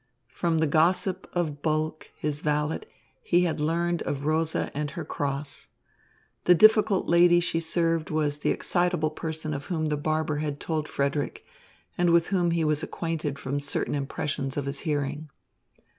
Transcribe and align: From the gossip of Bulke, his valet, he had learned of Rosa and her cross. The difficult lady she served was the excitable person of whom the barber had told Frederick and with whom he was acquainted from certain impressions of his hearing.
From 0.31 0.57
the 0.57 0.65
gossip 0.65 1.29
of 1.33 1.61
Bulke, 1.61 2.09
his 2.17 2.41
valet, 2.41 2.81
he 3.21 3.41
had 3.43 3.59
learned 3.59 4.01
of 4.01 4.25
Rosa 4.25 4.71
and 4.73 4.89
her 4.89 5.05
cross. 5.05 5.69
The 6.45 6.55
difficult 6.55 7.05
lady 7.05 7.39
she 7.39 7.59
served 7.59 8.09
was 8.09 8.39
the 8.39 8.49
excitable 8.49 9.11
person 9.11 9.53
of 9.53 9.65
whom 9.65 9.85
the 9.89 9.97
barber 9.97 10.37
had 10.37 10.59
told 10.59 10.87
Frederick 10.87 11.45
and 11.99 12.09
with 12.09 12.29
whom 12.29 12.49
he 12.49 12.63
was 12.63 12.81
acquainted 12.81 13.37
from 13.37 13.59
certain 13.59 13.93
impressions 13.93 14.57
of 14.57 14.65
his 14.65 14.79
hearing. 14.79 15.29